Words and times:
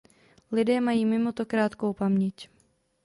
Lidé 0.51 0.81
mají 0.81 1.05
mimoto 1.05 1.45
krátkou 1.45 1.93
paměť. 1.93 2.49